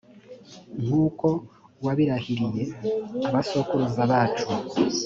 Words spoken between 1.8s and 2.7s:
wabirahiriye